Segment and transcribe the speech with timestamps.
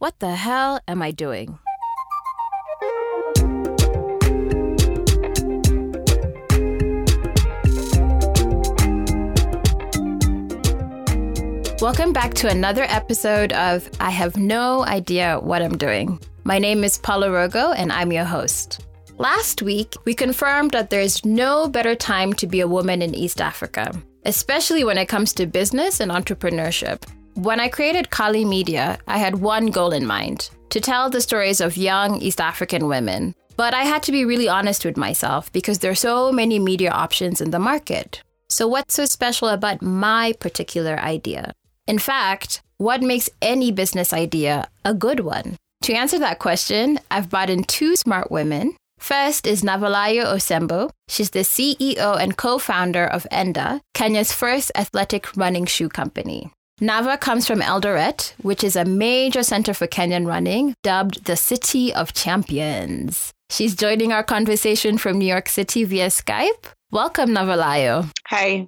[0.00, 1.58] What the hell am I doing?
[11.82, 16.18] Welcome back to another episode of I Have No Idea What I'm Doing.
[16.44, 18.80] My name is Paula Rogo, and I'm your host.
[19.18, 23.42] Last week, we confirmed that there's no better time to be a woman in East
[23.42, 23.92] Africa,
[24.24, 27.02] especially when it comes to business and entrepreneurship.
[27.40, 31.62] When I created Kali Media, I had one goal in mind to tell the stories
[31.62, 33.34] of young East African women.
[33.56, 36.90] But I had to be really honest with myself because there are so many media
[36.90, 38.22] options in the market.
[38.50, 41.54] So, what's so special about my particular idea?
[41.86, 45.56] In fact, what makes any business idea a good one?
[45.84, 48.76] To answer that question, I've brought in two smart women.
[48.98, 50.90] First is Navalayo Osembo.
[51.08, 56.52] She's the CEO and co founder of Enda, Kenya's first athletic running shoe company.
[56.80, 61.92] Nava comes from Eldoret, which is a major center for Kenyan running, dubbed the City
[61.92, 63.32] of Champions.
[63.50, 66.72] She's joining our conversation from New York City via Skype.
[66.90, 68.10] Welcome, Navalayo.
[68.28, 68.66] Hi.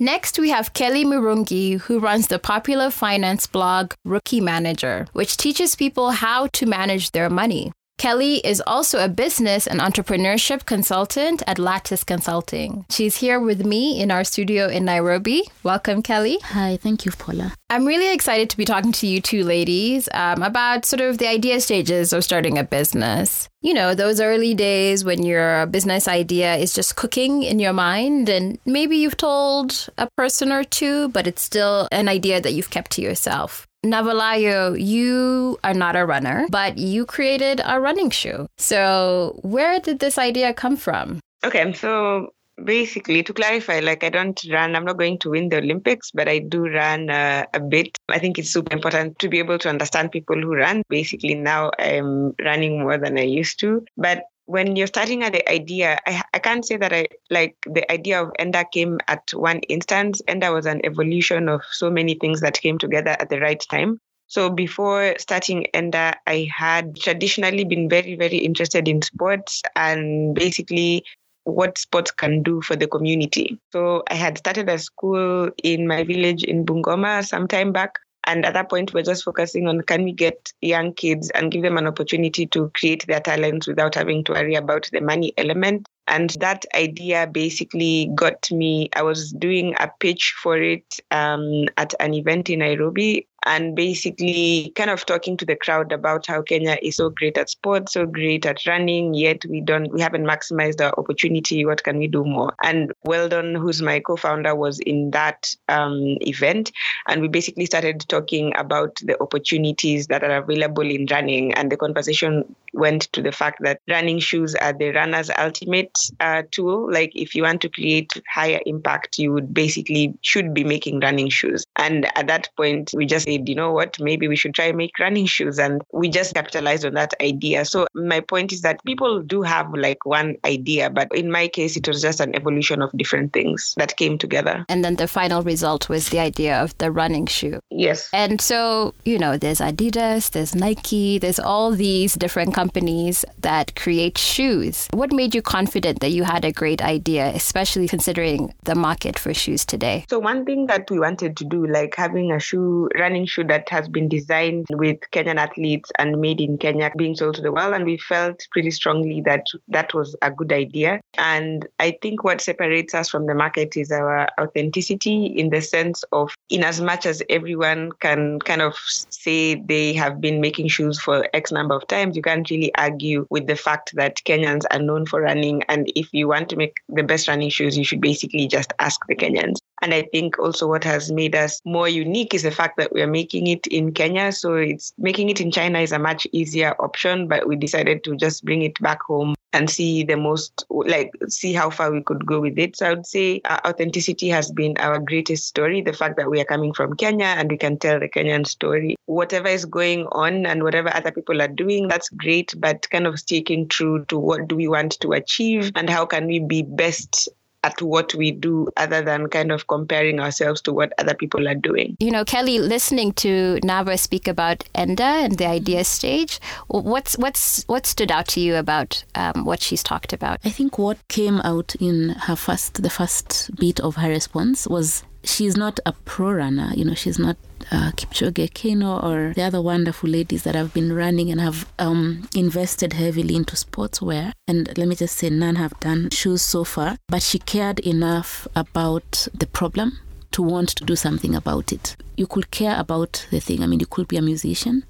[0.00, 5.76] Next, we have Kelly Murungi, who runs the popular finance blog Rookie Manager, which teaches
[5.76, 7.70] people how to manage their money.
[7.96, 12.84] Kelly is also a business and entrepreneurship consultant at Lattice Consulting.
[12.90, 15.44] She's here with me in our studio in Nairobi.
[15.62, 16.38] Welcome, Kelly.
[16.42, 17.54] Hi, thank you, Paula.
[17.70, 21.28] I'm really excited to be talking to you two ladies um, about sort of the
[21.28, 23.48] idea stages of starting a business.
[23.62, 28.28] You know, those early days when your business idea is just cooking in your mind,
[28.28, 32.70] and maybe you've told a person or two, but it's still an idea that you've
[32.70, 33.66] kept to yourself.
[33.84, 38.46] Navalayo, you are not a runner, but you created a running shoe.
[38.56, 41.20] So, where did this idea come from?
[41.44, 42.32] Okay, so
[42.62, 46.28] basically to clarify like i don't run i'm not going to win the olympics but
[46.28, 49.68] i do run uh, a bit i think it's super important to be able to
[49.68, 54.76] understand people who run basically now i'm running more than i used to but when
[54.76, 58.32] you're starting at the idea, I, I can't say that I like the idea of
[58.38, 60.20] Enda came at one instance.
[60.28, 64.00] Enda was an evolution of so many things that came together at the right time.
[64.26, 71.04] So before starting Enda, I had traditionally been very, very interested in sports and basically
[71.44, 73.58] what sports can do for the community.
[73.70, 77.92] So I had started a school in my village in Bungoma some time back.
[78.26, 81.62] And at that point, we're just focusing on can we get young kids and give
[81.62, 85.86] them an opportunity to create their talents without having to worry about the money element.
[86.06, 88.90] And that idea basically got me.
[88.94, 94.72] I was doing a pitch for it um, at an event in Nairobi and basically
[94.74, 98.06] kind of talking to the crowd about how Kenya is so great at sports, so
[98.06, 101.64] great at running, yet we don't we haven't maximized our opportunity.
[101.64, 102.54] What can we do more?
[102.62, 106.72] And Weldon, who's my co-founder, was in that um, event,
[107.06, 111.76] and we basically started talking about the opportunities that are available in running, and the
[111.76, 116.90] conversation went to the fact that running shoes are the runner's ultimate uh, tool.
[116.90, 121.28] Like if you want to create higher impact, you would basically should be making running
[121.28, 121.64] shoes.
[121.76, 124.98] And at that point, we just said, you know what, maybe we should try make
[124.98, 125.58] running shoes.
[125.58, 127.64] And we just capitalized on that idea.
[127.64, 131.76] So my point is that people do have like one idea, but in my case,
[131.76, 134.64] it was just an evolution of different things that came together.
[134.68, 137.60] And then the final result was the idea of the running shoe.
[137.70, 138.08] Yes.
[138.12, 144.18] And so, you know, there's Adidas, there's Nike, there's all these different companies that create
[144.18, 144.88] shoes.
[144.92, 149.34] What made you confident that you had a great idea, especially considering the market for
[149.34, 150.04] shoes today?
[150.08, 153.68] So, one thing that we wanted to do, like having a shoe, running shoe that
[153.68, 157.74] has been designed with Kenyan athletes and made in Kenya being sold to the world.
[157.74, 161.00] And we felt pretty strongly that that was a good idea.
[161.18, 166.04] And I think what separates us from the market is our authenticity in the sense
[166.12, 168.74] of, in as much as everyone can kind of
[169.10, 173.26] say they have been making shoes for X number of times, you can't really argue
[173.30, 175.62] with the fact that Kenyans are known for running.
[175.68, 179.00] And if you want to make the best running shoes, you should basically just ask
[179.08, 179.56] the Kenyans.
[179.84, 183.02] And I think also what has made us more unique is the fact that we
[183.02, 184.32] are making it in Kenya.
[184.32, 188.16] So it's making it in China is a much easier option, but we decided to
[188.16, 192.24] just bring it back home and see the most like see how far we could
[192.24, 192.76] go with it.
[192.76, 195.82] So I would say uh, authenticity has been our greatest story.
[195.82, 198.96] The fact that we are coming from Kenya and we can tell the Kenyan story.
[199.04, 203.18] Whatever is going on and whatever other people are doing, that's great, but kind of
[203.18, 207.28] sticking true to what do we want to achieve and how can we be best
[207.64, 211.54] at what we do other than kind of comparing ourselves to what other people are
[211.54, 211.96] doing.
[211.98, 217.64] You know, Kelly, listening to Nava speak about Enda and the idea stage, what's what's
[217.64, 220.40] what stood out to you about um, what she's talked about?
[220.44, 225.02] I think what came out in her first, the first bit of her response was
[225.24, 226.70] she's not a pro runner.
[226.76, 227.36] You know, she's not
[227.70, 232.28] uh, Kipchoge Keino or the other wonderful ladies that have been running and have um,
[232.34, 234.32] invested heavily into sportswear.
[234.46, 238.46] And let me just say, none have done shoes so far, but she cared enough
[238.54, 239.98] about the problem
[240.34, 241.94] to want to do something about it.
[242.16, 243.62] You could care about the thing.
[243.62, 244.84] I mean, you could be a musician,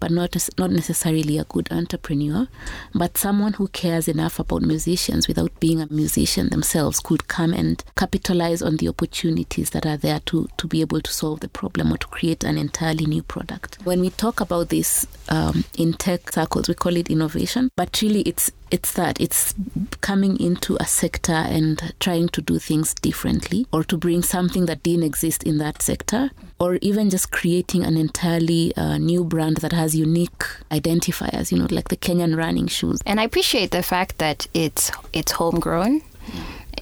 [0.00, 2.48] but not not necessarily a good entrepreneur.
[2.94, 7.82] But someone who cares enough about musicians without being a musician themselves could come and
[7.96, 11.92] capitalize on the opportunities that are there to to be able to solve the problem
[11.92, 13.78] or to create an entirely new product.
[13.84, 18.22] When we talk about this um, in tech circles, we call it innovation, but really
[18.22, 19.54] it's it's that it's
[20.00, 24.82] coming into a sector and trying to do things differently or to bring something that
[24.82, 29.72] didn't exist in that sector or even just creating an entirely uh, new brand that
[29.72, 34.18] has unique identifiers you know like the kenyan running shoes and i appreciate the fact
[34.18, 36.02] that it's it's homegrown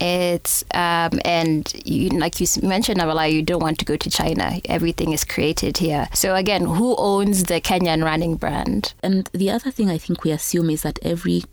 [0.00, 4.60] it's um, and you, like you mentioned, Navala, you don't want to go to China.
[4.66, 6.08] Everything is created here.
[6.12, 8.94] So again, who owns the Kenyan running brand?
[9.02, 11.44] And the other thing I think we assume is that every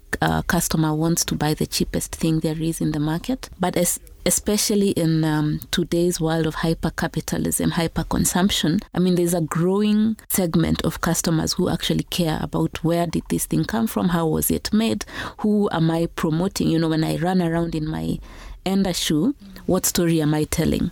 [0.47, 3.49] customer wants to buy the cheapest thing there is in the market.
[3.59, 9.35] But as especially in um, today's world of hyper capitalism, hyper consumption, I mean, there's
[9.35, 14.09] a growing segment of customers who actually care about where did this thing come from,
[14.09, 15.05] how was it made,
[15.39, 16.69] who am I promoting.
[16.69, 18.19] You know, when I run around in my
[18.65, 19.35] Enda shoe,
[19.67, 20.91] what story am I telling?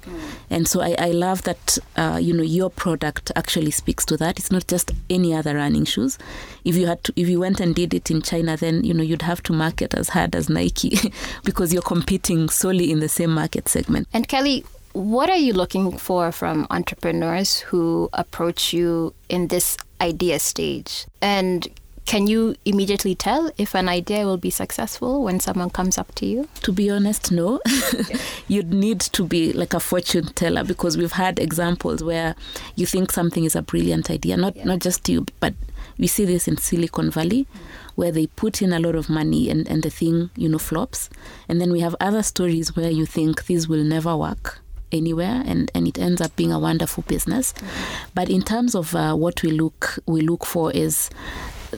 [0.50, 4.40] And so I, I love that, uh, you know, your product actually speaks to that.
[4.40, 6.18] It's not just any other running shoes.
[6.64, 9.04] If you had to, if you went and did it in China, then, you know,
[9.04, 11.12] you'd have to market as hard as Nike
[11.44, 14.08] because you're competing solely in the same market segment.
[14.14, 20.40] And Kelly, what are you looking for from entrepreneurs who approach you in this idea
[20.40, 21.06] stage?
[21.22, 21.68] And
[22.06, 26.26] can you immediately tell if an idea will be successful when someone comes up to
[26.26, 26.48] you?
[26.64, 27.62] To be honest, no.
[28.48, 32.36] You'd need to be like a fortune teller because we've had examples where
[32.76, 34.66] you think something is a brilliant idea, not yeah.
[34.66, 35.54] not just you, but
[35.98, 37.48] we see this in Silicon Valley
[37.96, 41.10] where they put in a lot of money and, and the thing, you know, flops.
[41.48, 44.60] And then we have other stories where you think this will never work
[44.92, 47.54] anywhere and, and it ends up being a wonderful business.
[47.54, 48.10] Mm-hmm.
[48.14, 51.10] But in terms of uh, what we look we look for is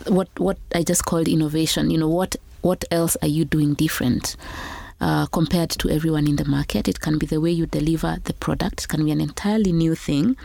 [0.08, 1.90] what what I just called innovation.
[1.92, 4.36] You know, what what else are you doing different?
[5.02, 6.88] Uh, compared to everyone in the market.
[6.88, 8.86] It can be the way you deliver the product.
[8.86, 10.38] It can be an entirely new thing.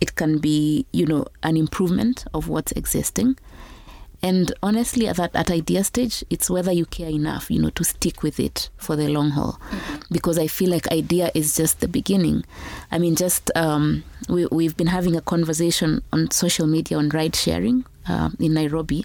[0.00, 3.36] It can be, you know, an improvement of what's existing.
[4.22, 7.84] And honestly, at that at idea stage, it's whether you care enough, you know, to
[7.84, 9.60] stick with it for the long haul.
[9.70, 9.96] Mm-hmm.
[10.10, 12.44] Because I feel like idea is just the beginning.
[12.90, 17.36] I mean, just um, we we've been having a conversation on social media on ride
[17.36, 19.04] sharing uh, in Nairobi.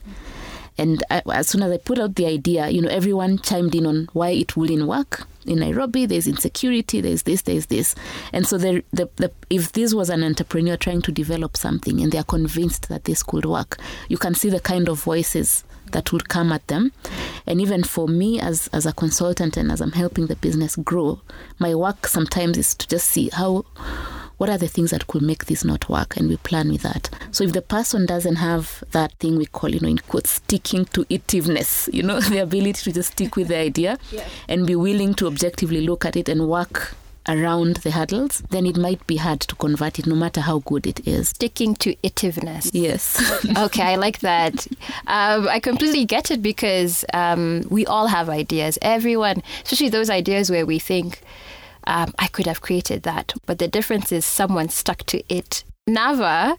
[0.77, 3.85] And I, as soon as I put out the idea, you know, everyone chimed in
[3.85, 5.27] on why it wouldn't work.
[5.45, 7.95] In Nairobi, there's insecurity, there's this, there's this.
[8.31, 12.11] And so the, the, the, if this was an entrepreneur trying to develop something and
[12.11, 13.77] they're convinced that this could work,
[14.07, 16.91] you can see the kind of voices that would come at them.
[17.45, 21.21] And even for me as, as a consultant and as I'm helping the business grow,
[21.59, 23.65] my work sometimes is to just see how
[24.37, 27.09] what are the things that could make this not work and we plan with that
[27.31, 30.85] so if the person doesn't have that thing we call you know in quotes sticking
[30.85, 34.27] to itiveness you know the ability to just stick with the idea yeah.
[34.47, 36.95] and be willing to objectively look at it and work
[37.27, 40.85] around the hurdles, then it might be hard to convert it, no matter how good
[40.85, 41.29] it is.
[41.29, 42.69] Sticking to itiveness.
[42.73, 43.17] Yes.
[43.57, 44.67] okay, I like that.
[45.07, 48.77] Um, I completely get it because um, we all have ideas.
[48.81, 51.21] Everyone, especially those ideas where we think,
[51.87, 53.33] um, I could have created that.
[53.45, 55.63] But the difference is someone stuck to it.
[55.89, 56.57] Nava,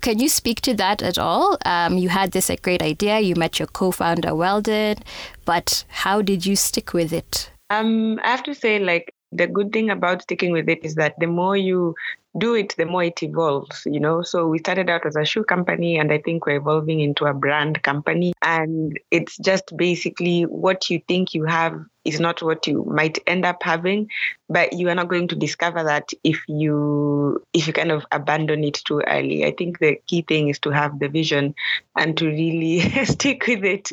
[0.00, 1.56] can you speak to that at all?
[1.64, 4.96] Um, you had this a great idea, you met your co founder, Weldon,
[5.44, 7.50] but how did you stick with it?
[7.70, 11.18] Um, I have to say, like, the good thing about sticking with it is that
[11.18, 11.94] the more you
[12.36, 14.22] do it, the more it evolves, you know.
[14.22, 17.34] So we started out as a shoe company, and I think we're evolving into a
[17.34, 18.32] brand company.
[18.42, 23.44] And it's just basically what you think you have is not what you might end
[23.44, 24.10] up having,
[24.48, 28.64] but you are not going to discover that if you if you kind of abandon
[28.64, 29.44] it too early.
[29.44, 31.54] I think the key thing is to have the vision
[31.96, 33.90] and to really stick with it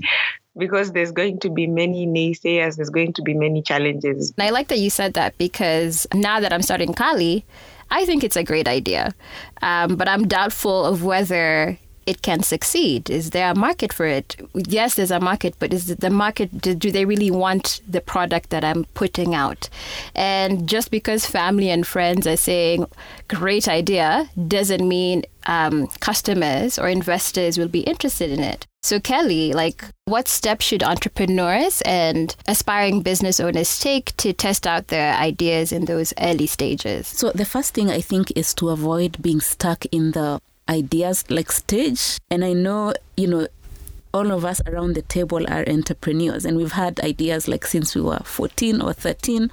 [0.58, 4.34] because there's going to be many naysayers, there's going to be many challenges.
[4.38, 7.46] And I like that you said that because now that I'm starting Kali,
[7.90, 9.14] I think it's a great idea.
[9.62, 13.10] Um, but I'm doubtful of whether it can succeed?
[13.10, 14.36] Is there a market for it?
[14.54, 18.50] Yes, there's a market, but is the market, do, do, they really want the product
[18.50, 19.70] that I'm putting out?
[20.16, 22.86] And just because family and friends are saying,
[23.28, 28.68] great idea, doesn't mean um, customers or investors will be interested in it.
[28.84, 34.88] So, Kelly, like, what steps should entrepreneurs and aspiring business owners take to test out
[34.88, 37.08] their ideas in those early stages?
[37.08, 40.42] So, the first thing I think is to avoid being stuck in the
[40.72, 42.18] ideas like stage.
[42.32, 43.48] And I know, you know,
[44.14, 48.02] all of us around the table are entrepreneurs and we've had ideas like since we
[48.02, 49.50] were 14 or 13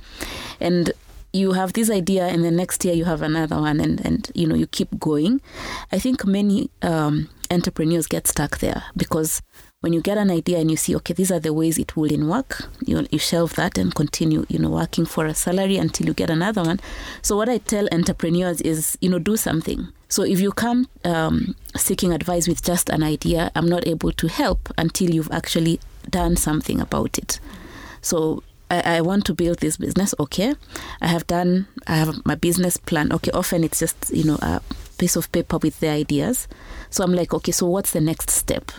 [0.60, 0.92] and
[1.32, 4.46] you have this idea and the next year you have another one and, and you
[4.48, 5.40] know you keep going
[5.92, 9.42] i think many um, entrepreneurs get stuck there because
[9.80, 12.26] when you get an idea and you see okay these are the ways it in
[12.26, 16.14] work you, you shelve that and continue you know working for a salary until you
[16.14, 16.80] get another one.
[17.22, 19.86] So what i tell entrepreneurs is you know do something.
[20.08, 24.26] So if you come um, seeking advice with just an idea i'm not able to
[24.26, 25.78] help until you've actually
[26.10, 27.38] done something about it.
[28.00, 30.56] So I, I want to build this business okay.
[31.00, 33.30] I have done i have my business plan okay.
[33.30, 34.60] Often it's just you know a
[34.98, 36.48] piece of paper with the ideas.
[36.90, 38.72] So i'm like okay so what's the next step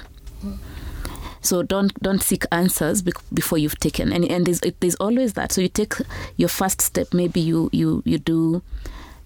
[1.42, 5.52] so don't don't seek answers before you've taken and and there's, there's always that.
[5.52, 5.94] So you take
[6.38, 7.14] your first step.
[7.14, 8.62] Maybe you you you do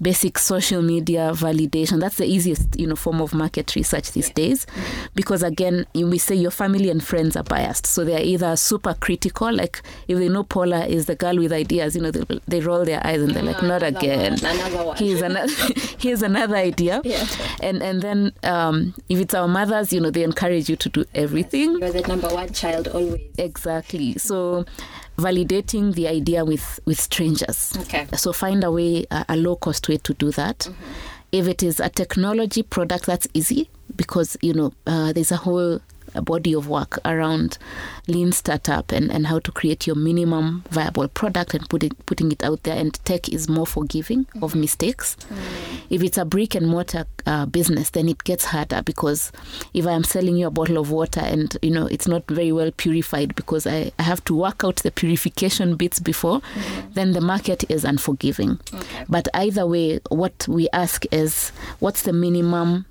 [0.04, 2.00] basic social media validation.
[2.00, 4.34] That's the easiest, you know, form of market research these yeah.
[4.34, 4.68] days,
[5.16, 8.56] because again, you may say your family and friends are biased, so they are either
[8.56, 12.40] super critical, like if they know Paula is the girl with ideas, you know, they,
[12.48, 14.38] they roll their eyes and they're like, not again.
[14.98, 15.54] Here's another,
[15.98, 17.26] here's another idea, yeah.
[17.62, 21.06] and and then um, if it's our mothers, you know, they encourage you to do
[21.16, 21.80] everything.
[21.80, 23.22] You're the number one child always.
[23.38, 24.18] Exactly.
[24.18, 24.66] So
[25.18, 27.74] validating the idea with with strangers.
[27.82, 28.08] Okay.
[28.16, 30.60] So find a way, a, a low cost way to do that.
[30.60, 30.92] Mm-hmm.
[31.32, 35.80] If it is a technology product, that's easy because you know uh, there's a whole
[36.16, 37.58] a body of work around
[38.08, 42.32] lean startup and, and how to create your minimum viable product and put it, putting
[42.32, 42.78] it out there.
[42.78, 44.44] And tech is more forgiving mm-hmm.
[44.44, 45.16] of mistakes.
[45.16, 45.94] Mm-hmm.
[45.94, 49.32] If it's a brick and mortar uh, business, then it gets harder because
[49.74, 52.52] if I am selling you a bottle of water and you know it's not very
[52.52, 56.94] well purified because I, I have to work out the purification bits before, mm-hmm.
[56.94, 58.60] then the market is unforgiving.
[58.74, 59.06] Okay.
[59.08, 62.86] But either way, what we ask is what's the minimum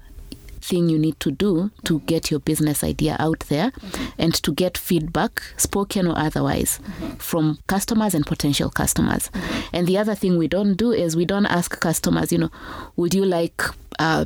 [0.63, 3.73] thing you need to do to get your business idea out there
[4.19, 6.81] and to get feedback, spoken or otherwise,
[7.19, 9.31] from customers and potential customers.
[9.73, 12.51] And the other thing we don't do is we don't ask customers, you know,
[12.97, 13.63] would you like
[14.03, 14.25] uh,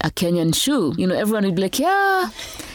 [0.00, 2.30] a Kenyan shoe, you know, everyone would be like, yeah,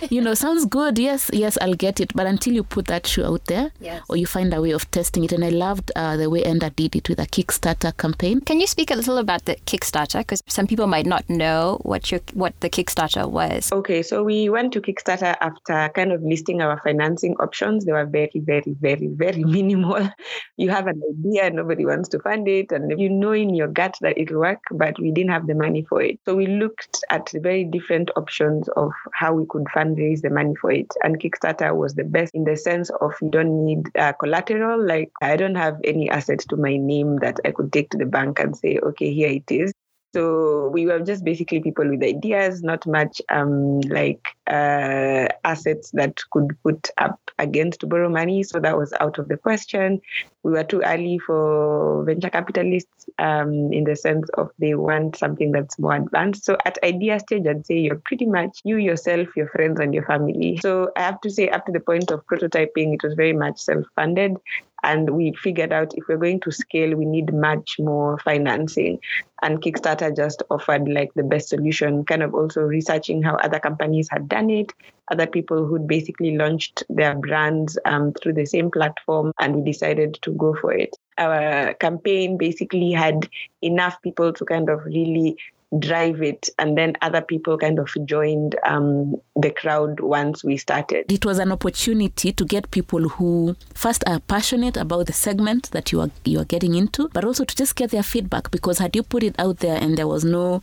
[0.10, 1.00] you know, sounds good.
[1.00, 2.13] Yes, yes, I'll get it.
[2.13, 4.03] But until you put that shoe out there yes.
[4.10, 5.31] or you find a way of testing it.
[5.31, 8.41] And I loved uh, the way Enda did it with a Kickstarter campaign.
[8.41, 10.19] Can you speak a little about the Kickstarter?
[10.19, 13.72] Because some people might not know what your what the Kickstarter was.
[13.72, 17.86] Okay, so we went to Kickstarter after kind of listing our financing options.
[17.86, 20.10] They were very, very, very, very minimal.
[20.57, 23.98] You have an idea, nobody wants to fund it, and you know in your gut
[24.01, 26.19] that it'll work, but we didn't have the money for it.
[26.25, 30.56] So we looked at the very different options of how we could fundraise the money
[30.56, 30.88] for it.
[31.04, 34.86] And Kickstarter was the best in the sense of you don't need uh, collateral.
[34.86, 38.06] Like I don't have any assets to my name that I could take to the
[38.06, 39.74] bank and say, okay, here it is.
[40.13, 46.22] So we were just basically people with ideas, not much um, like uh, assets that
[46.32, 48.43] could put up against to borrow money.
[48.43, 50.01] So that was out of the question.
[50.43, 55.51] We were too early for venture capitalists um, in the sense of they want something
[55.51, 56.46] that's more advanced.
[56.46, 60.05] So at idea stage, I'd say you're pretty much you yourself, your friends, and your
[60.05, 60.60] family.
[60.62, 63.60] So I have to say, up to the point of prototyping, it was very much
[63.60, 64.38] self-funded.
[64.84, 69.00] And we figured out if we're going to scale, we need much more financing.
[69.42, 74.10] And Kickstarter just offered like the best solution, kind of also researching how other companies
[74.10, 74.74] had done it,
[75.12, 80.20] other people who'd basically launched their brands um, through the same platform, and we decided
[80.22, 80.96] to go for it.
[81.18, 83.30] Our campaign basically had
[83.62, 85.38] enough people to kind of really
[85.80, 91.12] drive it and then other people kind of joined um, the crowd once we started.
[91.12, 95.92] It was an opportunity to get people who first are passionate about the segment that
[95.92, 98.96] you are you are getting into but also to just get their feedback because had
[98.96, 100.62] you put it out there and there was no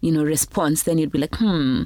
[0.00, 1.82] you know, response, then you'd be like, hmm,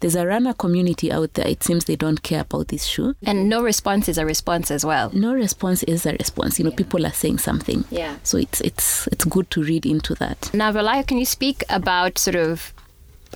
[0.00, 1.46] there's a runner community out there.
[1.46, 3.14] It seems they don't care about this shoe.
[3.24, 5.10] And no response is a response as well.
[5.14, 6.58] No response is a response.
[6.58, 6.76] You know, yeah.
[6.76, 7.84] people are saying something.
[7.90, 8.16] Yeah.
[8.22, 10.40] So it's it's it's good to read into that.
[10.52, 12.73] Navalayo, can you speak about sort of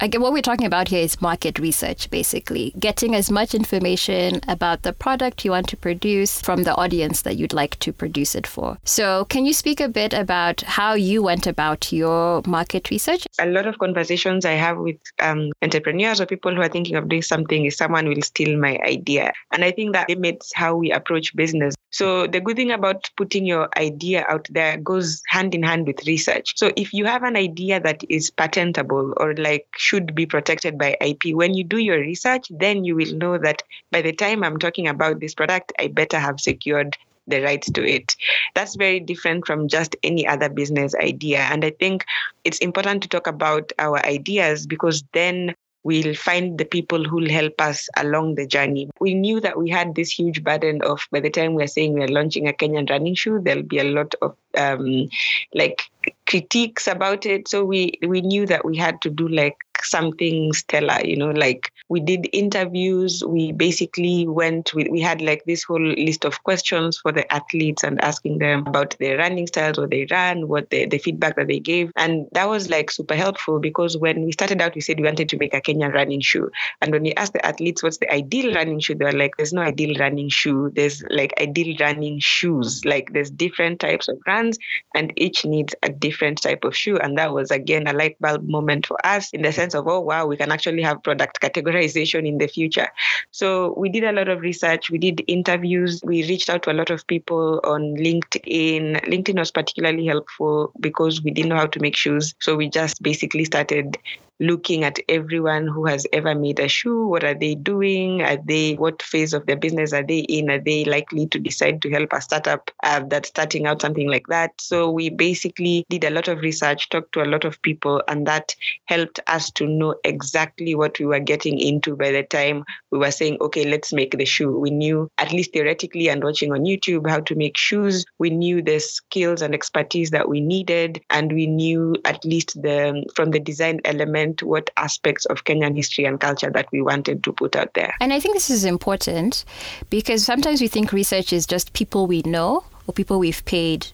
[0.00, 4.92] What we're talking about here is market research, basically getting as much information about the
[4.92, 8.78] product you want to produce from the audience that you'd like to produce it for.
[8.84, 13.26] So, can you speak a bit about how you went about your market research?
[13.40, 17.08] A lot of conversations I have with um, entrepreneurs or people who are thinking of
[17.08, 20.92] doing something is someone will steal my idea, and I think that limits how we
[20.92, 21.74] approach business.
[21.90, 26.06] So, the good thing about putting your idea out there goes hand in hand with
[26.06, 26.52] research.
[26.56, 30.96] So, if you have an idea that is patentable or like should be protected by
[31.00, 34.58] IP, when you do your research, then you will know that by the time I'm
[34.58, 38.14] talking about this product, I better have secured the rights to it.
[38.54, 41.40] That's very different from just any other business idea.
[41.50, 42.04] And I think
[42.44, 45.54] it's important to talk about our ideas because then
[45.84, 48.90] we'll find the people who'll help us along the journey.
[49.00, 52.08] We knew that we had this huge burden of by the time we're saying we're
[52.08, 55.08] launching a Kenyan running shoe, there'll be a lot of um,
[55.54, 55.82] like
[56.26, 57.48] critiques about it.
[57.48, 61.72] So we we knew that we had to do like something stellar, you know, like
[61.88, 63.22] we did interviews.
[63.24, 67.82] We basically went, we, we had like this whole list of questions for the athletes
[67.82, 71.46] and asking them about their running styles, what they ran, what the, the feedback that
[71.46, 71.90] they gave.
[71.96, 75.28] And that was like super helpful because when we started out, we said we wanted
[75.30, 76.50] to make a Kenyan running shoe.
[76.82, 79.52] And when we asked the athletes what's the ideal running shoe, they were like, there's
[79.52, 80.70] no ideal running shoe.
[80.74, 82.84] There's like ideal running shoes.
[82.84, 84.58] Like there's different types of runs
[84.94, 86.98] and each needs a different type of shoe.
[86.98, 90.00] And that was again a light bulb moment for us in the sense of, oh,
[90.00, 91.40] wow, we can actually have product
[91.80, 92.88] in the future.
[93.30, 94.90] So we did a lot of research.
[94.90, 96.00] We did interviews.
[96.04, 99.04] We reached out to a lot of people on LinkedIn.
[99.04, 102.34] LinkedIn was particularly helpful because we didn't know how to make shoes.
[102.40, 103.98] So we just basically started
[104.40, 107.06] looking at everyone who has ever made a shoe.
[107.06, 108.22] What are they doing?
[108.22, 110.50] Are they what phase of their business are they in?
[110.50, 114.26] Are they likely to decide to help a startup uh, that's starting out something like
[114.28, 114.52] that?
[114.60, 118.26] So we basically did a lot of research, talked to a lot of people, and
[118.26, 118.54] that
[118.86, 123.10] helped us to know exactly what we were getting into by the time we were
[123.10, 124.58] saying, okay, let's make the shoe.
[124.58, 128.04] We knew at least theoretically and watching on YouTube how to make shoes.
[128.18, 133.04] We knew the skills and expertise that we needed, and we knew at least the
[133.14, 137.32] from the design element what aspects of Kenyan history and culture that we wanted to
[137.32, 137.94] put out there.
[138.00, 139.44] And I think this is important
[139.90, 143.86] because sometimes we think research is just people we know or people we've paid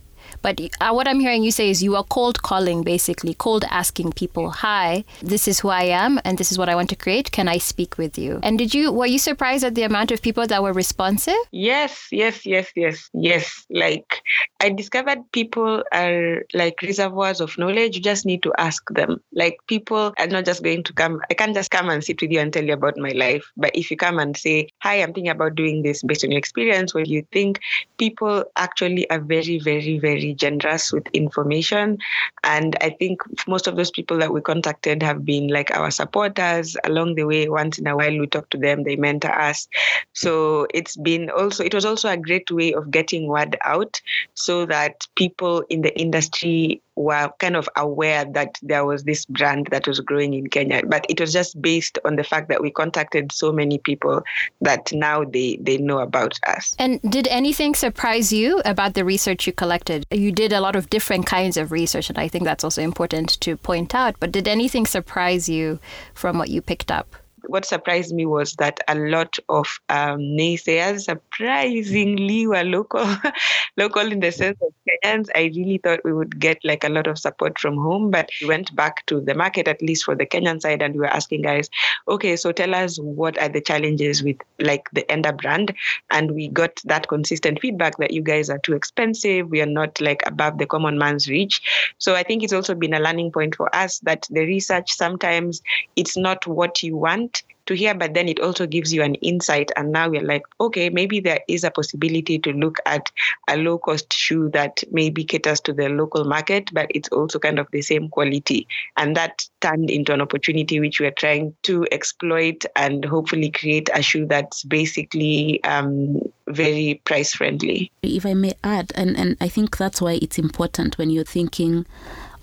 [0.44, 4.12] but uh, what I'm hearing you say is you are cold calling, basically, cold asking
[4.12, 7.32] people, "Hi, this is who I am, and this is what I want to create.
[7.32, 10.20] Can I speak with you?" And did you were you surprised at the amount of
[10.20, 11.40] people that were responsive?
[11.50, 13.64] Yes, yes, yes, yes, yes.
[13.70, 14.20] Like
[14.60, 17.96] I discovered people are like reservoirs of knowledge.
[17.96, 19.22] You just need to ask them.
[19.32, 21.22] Like people are not just going to come.
[21.30, 23.50] I can't just come and sit with you and tell you about my life.
[23.56, 26.44] But if you come and say, "Hi, I'm thinking about doing this based on your
[26.44, 27.60] experience," what do you think?
[27.96, 31.98] People actually are very, very, very generous with information.
[32.42, 36.76] And I think most of those people that we contacted have been like our supporters
[36.84, 37.48] along the way.
[37.48, 39.68] Once in a while, we talk to them, they mentor us.
[40.12, 44.00] So it's been also, it was also a great way of getting word out
[44.34, 49.68] so that people in the industry were kind of aware that there was this brand
[49.70, 50.82] that was growing in Kenya.
[50.86, 54.22] But it was just based on the fact that we contacted so many people
[54.60, 56.74] that now they, they know about us.
[56.78, 60.06] And did anything surprise you about the research you collected?
[60.10, 63.40] You did a lot of different kinds of research, and I think that's also important
[63.40, 64.16] to point out.
[64.20, 65.78] But did anything surprise you
[66.14, 67.16] from what you picked up?
[67.48, 73.06] What surprised me was that a lot of um, naysayers surprisingly were local,
[73.76, 75.28] local in the sense of Kenyans.
[75.34, 78.48] I really thought we would get like a lot of support from home, but we
[78.48, 81.42] went back to the market at least for the Kenyan side, and we were asking
[81.42, 81.68] guys,
[82.08, 85.74] okay, so tell us what are the challenges with like the Enda brand,
[86.10, 89.50] and we got that consistent feedback that you guys are too expensive.
[89.50, 91.62] We are not like above the common man's reach.
[91.98, 95.62] So I think it's also been a learning point for us that the research sometimes
[95.96, 97.33] it's not what you want
[97.66, 99.70] to hear, but then it also gives you an insight.
[99.76, 103.10] And now we're like, okay, maybe there is a possibility to look at
[103.48, 107.58] a low cost shoe that maybe caters to the local market, but it's also kind
[107.58, 108.66] of the same quality.
[108.96, 114.02] And that turned into an opportunity which we're trying to exploit and hopefully create a
[114.02, 117.90] shoe that's basically um, very price friendly.
[118.02, 121.86] If I may add, and, and I think that's why it's important when you're thinking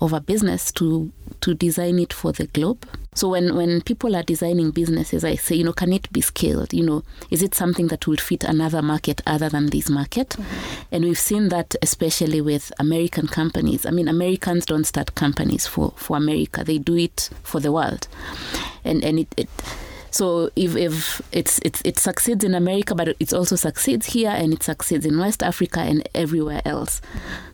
[0.00, 2.86] of a business to to design it for the globe.
[3.14, 6.72] So when when people are designing businesses, I say, you know, can it be scaled?
[6.72, 10.30] You know, is it something that will fit another market other than this market?
[10.30, 10.82] Mm-hmm.
[10.92, 13.84] And we've seen that especially with American companies.
[13.84, 18.08] I mean, Americans don't start companies for for America; they do it for the world,
[18.84, 19.48] and and it, it
[20.12, 24.52] So if, if it's, it's it succeeds in America, but it also succeeds here and
[24.52, 27.00] it succeeds in West Africa and everywhere else.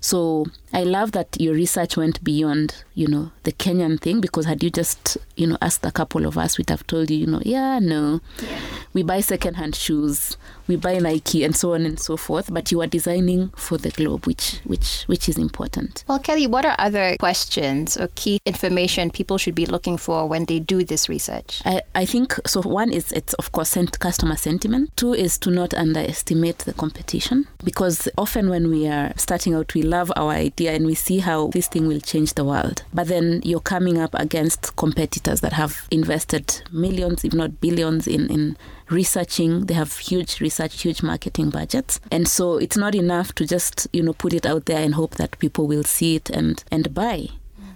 [0.00, 4.62] So I love that your research went beyond, you know, the Kenyan thing because had
[4.62, 7.40] you just, you know, asked a couple of us, we'd have told you, you know,
[7.42, 8.60] yeah, no, yeah.
[8.92, 12.52] we buy secondhand shoes, we buy Nike, and so on and so forth.
[12.52, 16.04] But you are designing for the globe, which which which is important.
[16.06, 20.44] Well, Kelly, what are other questions or key information people should be looking for when
[20.44, 21.62] they do this research?
[21.64, 22.60] I, I think so.
[22.62, 24.96] One is it's of course customer sentiment.
[24.96, 29.82] Two is to not underestimate the competition because often when we are starting out, we
[29.82, 32.82] love our idea and we see how this thing will change the world.
[32.92, 38.28] But then you're coming up against competitors that have invested millions, if not billions, in
[38.28, 38.56] in
[38.90, 39.66] researching.
[39.66, 42.00] They have huge research, huge marketing budgets.
[42.10, 45.14] And so it's not enough to just, you know, put it out there and hope
[45.16, 47.28] that people will see it and, and buy.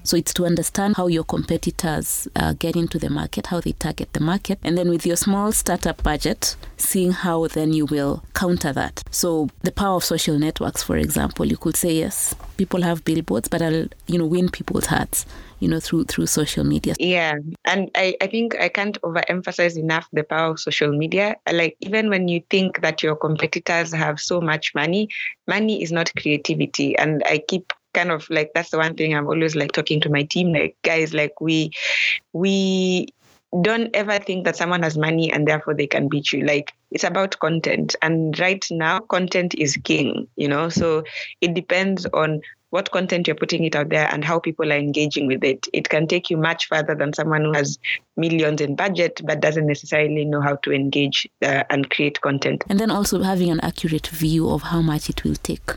[0.05, 4.13] So it's to understand how your competitors uh, get into the market, how they target
[4.13, 8.73] the market, and then with your small startup budget, seeing how then you will counter
[8.73, 9.03] that.
[9.11, 13.49] So the power of social networks, for example, you could say yes, people have billboards,
[13.49, 15.27] but I'll you know win people's hearts
[15.63, 16.95] you know through through social media.
[16.99, 17.35] Yeah
[17.65, 21.37] and i i think i can't overemphasize enough the power of social media.
[21.51, 25.09] Like even when you think that your competitors have so much money
[25.47, 26.99] money is not creativity.
[26.99, 30.09] And i keep kind of like that's the one thing i'm always like talking to
[30.09, 31.71] my team like guys like we
[32.33, 33.07] we
[33.61, 36.43] don't ever think that someone has money and therefore they can beat you.
[36.45, 37.95] Like it's about content.
[38.01, 40.71] And right now, content is king, you know?
[40.71, 41.05] So
[41.43, 45.27] it depends on what content you're putting it out there and how people are engaging
[45.27, 45.67] with it.
[45.75, 47.79] It can take you much further than someone who has
[48.17, 52.65] millions in budget but doesn't necessarily know how to engage uh, and create content.
[52.71, 55.73] And then also having an accurate view of how much it will take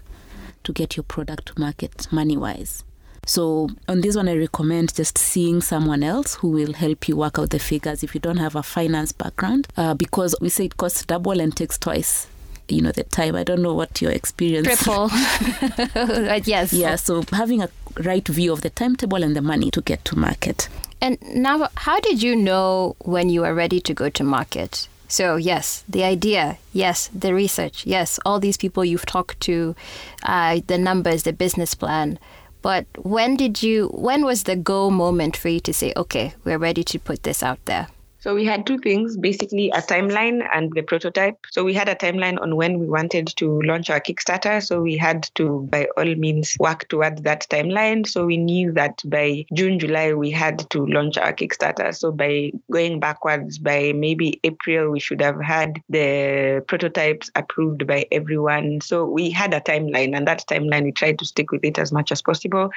[0.65, 2.83] to get your product to market money wise.
[3.25, 7.39] So on this one, I recommend just seeing someone else who will help you work
[7.39, 10.77] out the figures if you don't have a finance background, uh, because we say it
[10.77, 12.27] costs double and takes twice
[12.67, 13.35] you know the time.
[13.35, 15.09] I don't know what your experience triple.
[16.45, 16.73] Yes.
[16.73, 17.69] Yeah so having a
[18.03, 20.69] right view of the timetable and the money to get to market.
[21.01, 25.35] And now how did you know when you were ready to go to market so
[25.35, 29.75] yes the idea yes the research yes all these people you've talked to
[30.23, 32.19] uh, the numbers the business plan.
[32.61, 36.57] But when did you when was the go moment for you to say okay we're
[36.57, 37.87] ready to put this out there
[38.25, 41.37] so we had two things, basically a timeline and the prototype.
[41.51, 44.65] So we had a timeline on when we wanted to launch our Kickstarter.
[44.65, 48.07] So we had to, by all means, work towards that timeline.
[48.07, 51.95] So we knew that by June, July, we had to launch our Kickstarter.
[51.95, 58.07] So by going backwards, by maybe April, we should have had the prototypes approved by
[58.11, 58.81] everyone.
[58.81, 61.91] So we had a timeline, and that timeline we tried to stick with it as
[61.91, 62.71] much as possible.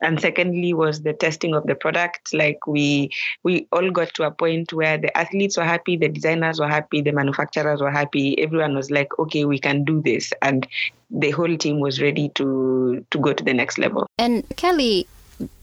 [0.00, 2.32] And secondly was the testing of the product.
[2.32, 3.10] Like we
[3.42, 7.00] we all got to a point where the athletes were happy, the designers were happy,
[7.00, 8.40] the manufacturers were happy.
[8.40, 10.32] Everyone was like, okay, we can do this.
[10.42, 10.66] And
[11.10, 14.06] the whole team was ready to to go to the next level.
[14.18, 15.06] And Kelly,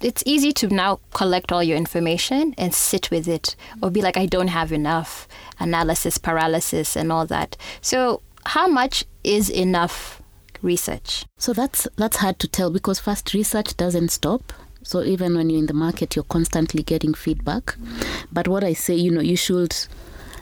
[0.02, 4.18] it's easy to now collect all your information and sit with it or be like,
[4.18, 5.28] I don't have enough
[5.60, 7.58] analysis, paralysis, and all that.
[7.82, 10.22] So, how much is enough
[10.62, 11.26] research?
[11.38, 14.54] So, that's, that's hard to tell because first, research doesn't stop.
[14.84, 17.76] So even when you're in the market, you're constantly getting feedback.
[18.32, 19.76] But what I say, you know, you should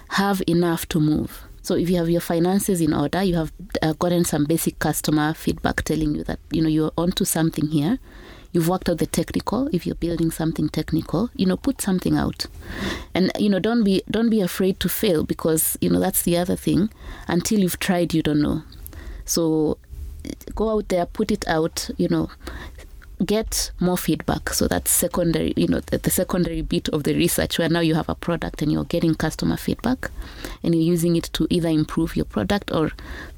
[0.10, 1.44] have enough to move.
[1.62, 5.34] So if you have your finances in order, you have uh, gotten some basic customer
[5.34, 8.00] feedback telling you that you know you're onto something here.
[8.52, 9.68] You've worked out the technical.
[9.72, 12.48] If you're building something technical, you know, put something out,
[13.14, 16.38] and you know, don't be don't be afraid to fail because you know that's the
[16.38, 16.90] other thing.
[17.28, 18.64] Until you've tried, you don't know.
[19.26, 19.78] So
[20.56, 21.90] go out there, put it out.
[21.98, 22.32] You know,
[23.26, 24.50] get more feedback.
[24.50, 27.96] So that's secondary, you know, the, the, secondary bit of the research where now you
[27.96, 30.10] have a product and you're getting customer feedback
[30.64, 32.92] and you're using it to either improve your product or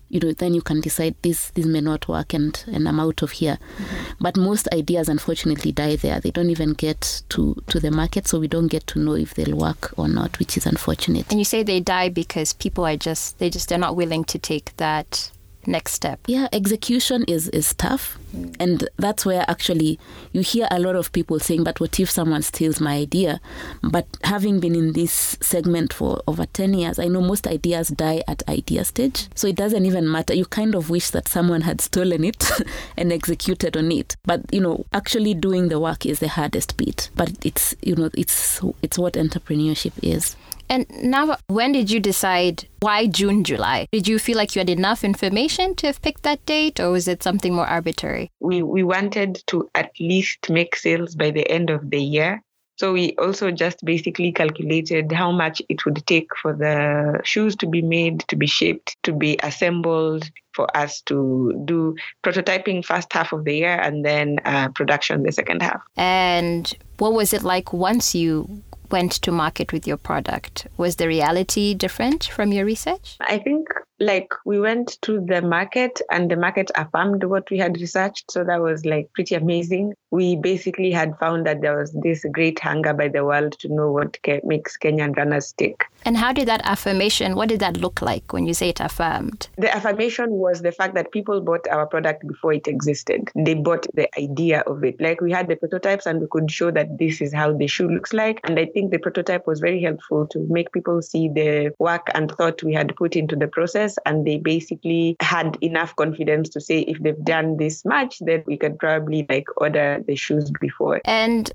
[0.10, 3.22] you know then you can decide this this may not work and and I'm out
[3.22, 3.58] of here.
[3.78, 4.14] Mm-hmm.
[4.20, 6.20] But most ideas unfortunately die there.
[6.20, 9.34] They don't even get to to the market so we don't get to know if
[9.34, 11.32] they'll work or not, which is unfortunate.
[11.32, 14.38] And you say they die because people are just they just they're not willing to
[14.38, 15.32] take that
[15.68, 16.20] next step?
[16.28, 18.18] Yeah, execution is, is tough.
[18.36, 18.56] Mm.
[18.60, 20.00] And that's where actually
[20.32, 23.42] you hear a lot of people saying, but what if someone steals my idea?
[23.84, 28.24] But having been in this segment for over 10 years, I know most ideas die
[28.28, 29.28] at idea stage.
[29.36, 30.34] So it doesn't even matter.
[30.34, 32.50] You kind of wish that someone had stolen it
[32.98, 34.16] and executed on it.
[34.24, 37.10] But, you know, actually doing the work is the hardest bit.
[37.16, 40.36] But it's, you know, it's, it's what entrepreneurship is.
[40.72, 43.88] And now, when did you decide why June, July?
[43.92, 47.10] Did you feel like you had enough information to have picked that date, or was
[47.10, 48.32] it something more arbitrary?
[48.40, 52.42] We, we wanted to at least make sales by the end of the year.
[52.78, 57.68] So we also just basically calculated how much it would take for the shoes to
[57.68, 63.34] be made, to be shaped, to be assembled, for us to do prototyping first half
[63.34, 65.82] of the year and then uh, production the second half.
[65.98, 70.68] And what was it like once you went to market with your product?
[70.78, 73.18] Was the reality different from your research?
[73.22, 73.68] I think
[74.00, 78.32] like we went to the market and the market affirmed what we had researched.
[78.32, 79.94] So that was like pretty amazing.
[80.12, 83.92] We basically had found that there was this great hunger by the world to know
[83.92, 85.86] what makes Kenyan runners tick.
[86.04, 89.48] And how did that affirmation, what did that look like when you say it affirmed?
[89.58, 93.32] The affirmation was the fact that people bought our product before it existed.
[93.36, 95.00] They bought the idea of it.
[95.00, 97.88] Like we had the prototypes and we could show that this is how the shoe
[97.88, 98.40] looks like.
[98.44, 102.32] And I think the prototype was very helpful to make people see the work and
[102.32, 103.98] thought we had put into the process.
[104.06, 108.58] And they basically had enough confidence to say if they've done this much, then we
[108.58, 111.02] could probably like order the shoes before.
[111.06, 111.52] And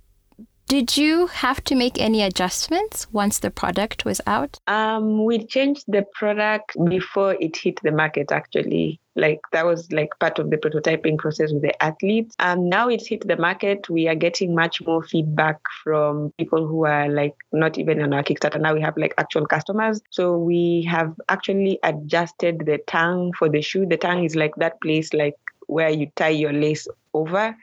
[0.68, 4.58] did you have to make any adjustments once the product was out?
[4.66, 9.00] Um, we changed the product before it hit the market, actually.
[9.14, 12.34] Like that was like part of the prototyping process with the athletes.
[12.40, 13.88] Um, now it's hit the market.
[13.88, 18.24] We are getting much more feedback from people who are like not even on our
[18.24, 18.60] Kickstarter.
[18.60, 20.02] Now we have like actual customers.
[20.10, 23.86] So we have actually adjusted the tongue for the shoe.
[23.86, 27.56] The tongue is like that place like where you tie your lace over.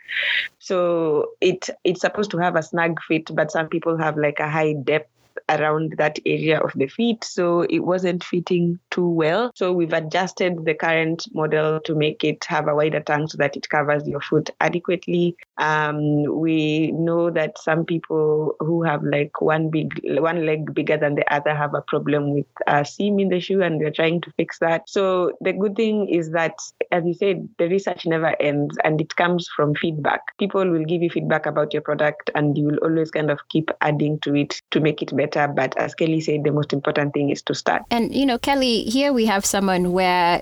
[0.60, 4.50] So it it's supposed to have a snug fit, but some people have like a
[4.50, 5.10] high depth
[5.50, 7.24] around that area of the feet.
[7.24, 9.52] So it wasn't fitting too well.
[9.56, 13.56] So we've adjusted the current model to make it have a wider tongue so that
[13.56, 15.36] it covers your foot adequately.
[15.58, 21.16] Um, we know that some people who have like one big one leg bigger than
[21.16, 24.32] the other have a problem with a seam in the shoe and we're trying to
[24.38, 24.90] fix that.
[24.90, 26.54] So the good thing is that
[26.92, 30.22] as you said, the research never ends and it comes from feedback.
[30.38, 33.70] People will give you feedback about your product and you will always kind of keep
[33.82, 35.54] adding to it to make it better better.
[35.54, 37.84] But as Kelly said, the most important thing is to start.
[37.92, 40.42] And you know, Kelly, here we have someone where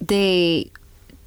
[0.00, 0.70] they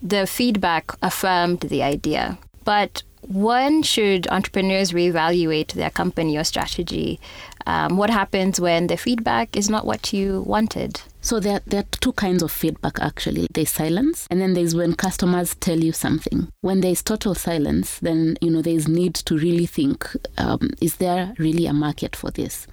[0.02, 7.22] the feedback affirmed the idea, but when should entrepreneurs reevaluate their company or strategy?
[7.66, 11.00] Um, what happens when the feedback is not what you wanted?
[11.22, 13.48] So there, there are two kinds of feedback actually.
[13.54, 16.50] There's silence, and then there's when customers tell you something.
[16.60, 20.06] When there's total silence, then you know there's need to really think:
[20.38, 22.68] um, Is there really a market for this?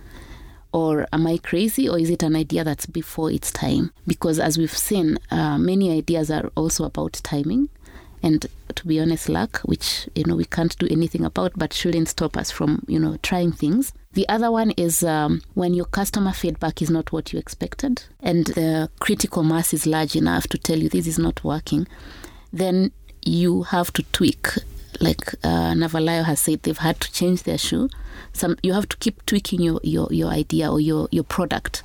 [0.72, 3.92] Or am I crazy or is it an idea that's before its time?
[4.06, 7.68] Because as we've seen, uh, many ideas are also about timing.
[8.22, 12.08] And to be honest, luck, which you know we can't do anything about, but shouldn't
[12.08, 13.92] stop us from you know trying things.
[14.12, 18.46] The other one is um, when your customer feedback is not what you expected, and
[18.48, 21.86] the critical mass is large enough to tell you this is not working.
[22.52, 22.92] Then
[23.24, 24.48] you have to tweak
[25.00, 27.88] like uh, Navalayo has said, they've had to change their shoe.
[28.32, 31.82] Some you have to keep tweaking your, your, your idea or your, your product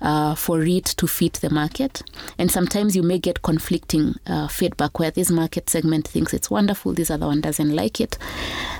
[0.00, 2.02] uh, for it to fit the market.
[2.38, 6.92] And sometimes you may get conflicting uh, feedback where this market segment thinks it's wonderful,
[6.92, 8.18] this other one doesn't like it.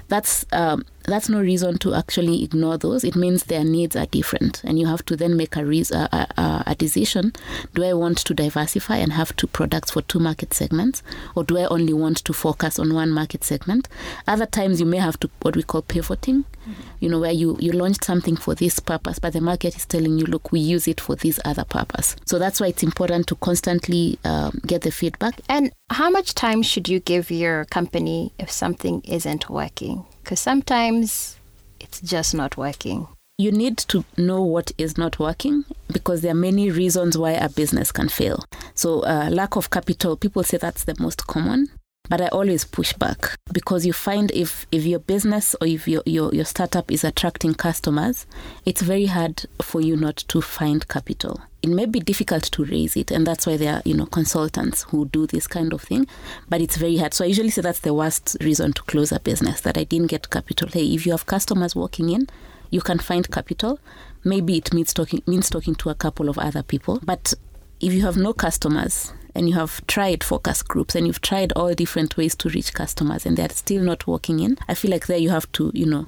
[0.08, 3.04] That's um, that's no reason to actually ignore those.
[3.04, 6.26] It means their needs are different, and you have to then make a, reason, a,
[6.36, 7.32] a, a, decision.
[7.74, 11.02] Do I want to diversify and have two products for two market segments,
[11.34, 13.88] or do I only want to focus on one market segment?
[14.28, 16.44] Other times, you may have to what we call pivoting.
[16.62, 16.82] Mm-hmm.
[17.00, 20.18] You know, where you you launched something for this purpose, but the market is telling
[20.18, 22.16] you, look, we use it for this other purpose.
[22.26, 25.40] So that's why it's important to constantly um, get the feedback.
[25.48, 30.04] And how much time should you give your company if something isn't working?
[30.22, 31.36] because sometimes
[31.80, 33.08] it's just not working.
[33.38, 37.48] You need to know what is not working because there are many reasons why a
[37.48, 38.44] business can fail.
[38.74, 41.68] So, uh, lack of capital, people say that's the most common.
[42.12, 46.02] But I always push back because you find if, if your business or if your,
[46.04, 48.26] your, your startup is attracting customers,
[48.66, 51.40] it's very hard for you not to find capital.
[51.62, 54.82] It may be difficult to raise it, and that's why there are you know consultants
[54.82, 56.06] who do this kind of thing.
[56.50, 57.14] But it's very hard.
[57.14, 60.08] So I usually say that's the worst reason to close a business that I didn't
[60.08, 60.68] get capital.
[60.68, 62.28] Hey, if you have customers walking in,
[62.68, 63.80] you can find capital.
[64.22, 67.00] Maybe it means talking means talking to a couple of other people.
[67.02, 67.32] But
[67.80, 71.74] if you have no customers, and you have tried focus groups and you've tried all
[71.74, 75.18] different ways to reach customers and they're still not working in, I feel like there
[75.18, 76.06] you have to, you know,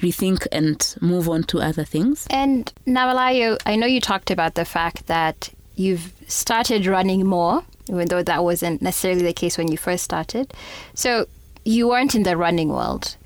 [0.00, 2.26] rethink and move on to other things.
[2.30, 8.08] And Navalayo, I know you talked about the fact that you've started running more, even
[8.08, 10.52] though that wasn't necessarily the case when you first started.
[10.94, 11.26] So
[11.64, 13.16] you weren't in the running world.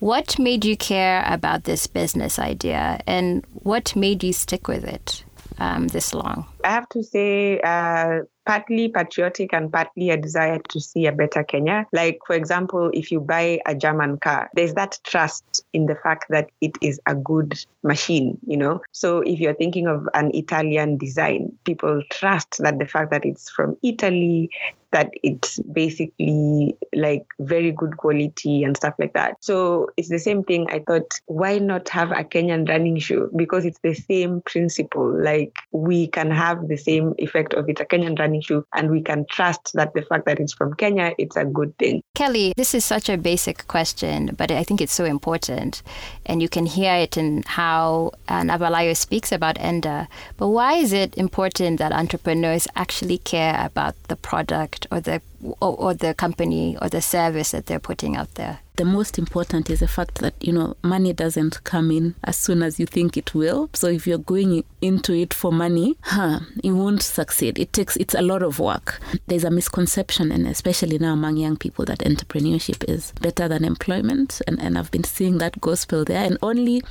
[0.00, 5.24] What made you care about this business idea and what made you stick with it?
[5.58, 6.46] Um, this long?
[6.64, 11.44] I have to say, uh, partly patriotic and partly a desire to see a better
[11.44, 11.86] Kenya.
[11.92, 16.26] Like, for example, if you buy a German car, there's that trust in the fact
[16.30, 18.80] that it is a good machine, you know?
[18.92, 23.50] So if you're thinking of an Italian design, people trust that the fact that it's
[23.50, 24.50] from Italy,
[24.92, 29.36] that it's basically like very good quality and stuff like that.
[29.40, 30.66] So it's the same thing.
[30.70, 33.30] I thought, why not have a Kenyan running shoe?
[33.34, 35.10] Because it's the same principle.
[35.22, 39.02] Like we can have the same effect of it, a Kenyan running shoe, and we
[39.02, 42.02] can trust that the fact that it's from Kenya, it's a good thing.
[42.14, 45.82] Kelly, this is such a basic question, but I think it's so important.
[46.26, 50.08] And you can hear it in how uh, Navalayo speaks about Enda.
[50.36, 55.20] But why is it important that entrepreneurs actually care about the product or the
[55.60, 58.60] or, or, the company or the service that they're putting out there.
[58.76, 62.62] The most important is the fact that you know money doesn't come in as soon
[62.62, 63.68] as you think it will.
[63.74, 67.58] So if you're going into it for money, huh, you won't succeed.
[67.58, 69.00] It takes it's a lot of work.
[69.26, 74.40] There's a misconception, and especially now among young people, that entrepreneurship is better than employment,
[74.46, 76.82] and and I've been seeing that gospel there, and only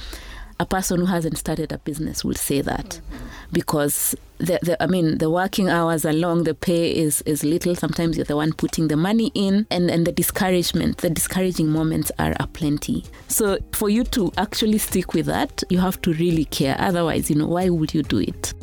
[0.62, 3.26] a person who hasn't started a business will say that mm-hmm.
[3.52, 7.76] because the, the, I mean the working hours are long, the pay is, is little.
[7.76, 12.12] Sometimes you're the one putting the money in, and, and the discouragement, the discouraging moments
[12.20, 13.04] are aplenty.
[13.28, 16.76] So for you to actually stick with that, you have to really care.
[16.78, 18.54] Otherwise, you know, why would you do it?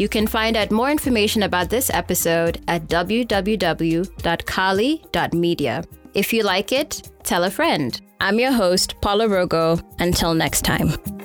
[0.01, 5.85] You can find out more information about this episode at www.kali.media.
[6.15, 8.01] If you like it, tell a friend.
[8.19, 9.85] I'm your host, Paula Rogo.
[9.99, 11.20] Until next time.